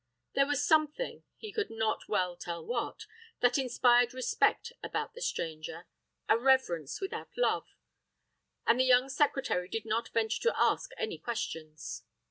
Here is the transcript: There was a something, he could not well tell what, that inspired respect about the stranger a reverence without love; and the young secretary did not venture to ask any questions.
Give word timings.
There 0.33 0.47
was 0.47 0.57
a 0.57 0.63
something, 0.63 1.21
he 1.37 1.51
could 1.51 1.69
not 1.69 2.07
well 2.09 2.35
tell 2.35 2.65
what, 2.65 3.05
that 3.41 3.59
inspired 3.59 4.15
respect 4.15 4.73
about 4.81 5.13
the 5.13 5.21
stranger 5.21 5.85
a 6.27 6.39
reverence 6.39 6.99
without 6.99 7.37
love; 7.37 7.67
and 8.65 8.79
the 8.79 8.83
young 8.83 9.09
secretary 9.09 9.69
did 9.69 9.85
not 9.85 10.09
venture 10.09 10.41
to 10.41 10.59
ask 10.59 10.89
any 10.97 11.19
questions. 11.19 12.03